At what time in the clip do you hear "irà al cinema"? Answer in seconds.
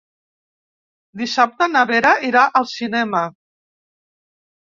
2.29-3.23